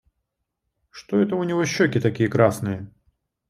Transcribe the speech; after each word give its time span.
Что 0.89 1.19
это 1.21 1.35
у 1.35 1.43
него 1.43 1.63
щеки 1.63 1.99
такие 1.99 2.27
красные? 2.27 2.87